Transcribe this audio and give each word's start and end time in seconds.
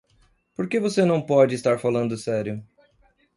Por 0.55 0.67
que 0.67 0.79
você 0.79 1.05
não 1.05 1.21
pode 1.23 1.53
estar 1.53 1.77
falando 1.77 2.17
sério? 2.17 2.65